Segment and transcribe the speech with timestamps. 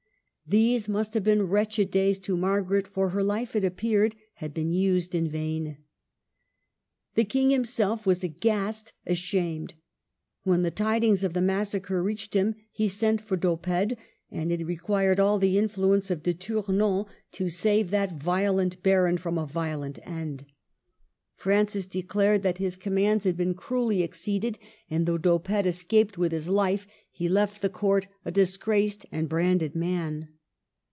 [0.47, 4.73] These must have been wretched days to Margaret, for her life, it appeared, had been
[4.73, 5.77] used in vain.
[7.15, 9.75] The King himself was aghast, ashamed.
[10.43, 13.95] When the tidings of the massacre reached him, he sent for D'Oppede;
[14.29, 18.19] and it required all the influence of De Tournon to save that 2/2 MARGARET OF
[18.19, 18.23] ANGOUL^ME.
[18.41, 20.45] violent baron from a violent end.
[21.33, 24.59] Francis de clared that his commands had been cruelly exceeded;
[24.89, 29.77] and though D'Oppede escaped with his hfe, he left the Court a disgraced and branded
[29.77, 30.27] man.